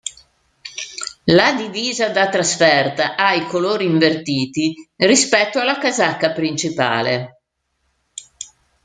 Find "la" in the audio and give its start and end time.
1.25-1.53